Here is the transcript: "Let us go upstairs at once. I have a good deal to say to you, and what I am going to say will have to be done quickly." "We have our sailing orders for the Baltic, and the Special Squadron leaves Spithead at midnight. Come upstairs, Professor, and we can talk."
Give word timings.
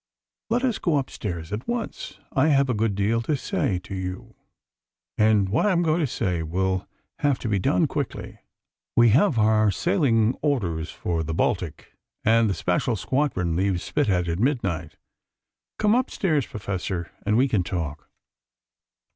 "Let 0.49 0.63
us 0.63 0.79
go 0.79 0.97
upstairs 0.97 1.53
at 1.53 1.67
once. 1.67 2.17
I 2.33 2.47
have 2.47 2.71
a 2.71 2.73
good 2.73 2.95
deal 2.95 3.21
to 3.21 3.37
say 3.37 3.77
to 3.83 3.93
you, 3.93 4.33
and 5.15 5.47
what 5.47 5.67
I 5.67 5.71
am 5.71 5.83
going 5.83 5.99
to 5.99 6.07
say 6.07 6.41
will 6.41 6.87
have 7.19 7.37
to 7.37 7.47
be 7.47 7.59
done 7.59 7.85
quickly." 7.85 8.39
"We 8.95 9.09
have 9.09 9.37
our 9.37 9.69
sailing 9.69 10.39
orders 10.41 10.89
for 10.89 11.21
the 11.21 11.35
Baltic, 11.35 11.95
and 12.23 12.49
the 12.49 12.55
Special 12.55 12.95
Squadron 12.95 13.55
leaves 13.55 13.83
Spithead 13.83 14.27
at 14.27 14.39
midnight. 14.39 14.97
Come 15.77 15.93
upstairs, 15.93 16.47
Professor, 16.47 17.11
and 17.23 17.37
we 17.37 17.47
can 17.47 17.61
talk." 17.61 18.09